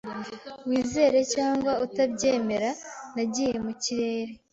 [0.67, 2.69] Wizere cyangwa utabyemera,
[3.15, 4.31] nagiye mu kirere.